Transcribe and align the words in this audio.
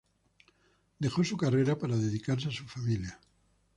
Dejó 0.97 1.23
su 1.23 1.37
carrera 1.37 1.77
para 1.77 1.95
dedicarse 1.95 2.47
a 2.47 2.51
su 2.51 2.65
familia. 2.65 3.19